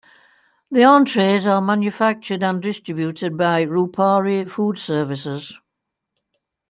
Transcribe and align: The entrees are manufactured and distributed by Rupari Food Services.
The 0.71 0.83
entrees 0.83 1.45
are 1.45 1.61
manufactured 1.61 2.41
and 2.41 2.59
distributed 2.59 3.37
by 3.37 3.65
Rupari 3.65 4.49
Food 4.49 4.79
Services. 4.79 5.59